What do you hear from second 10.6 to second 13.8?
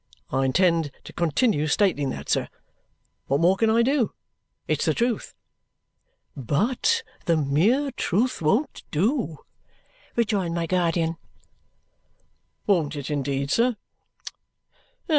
guardian. "Won't it indeed, sir?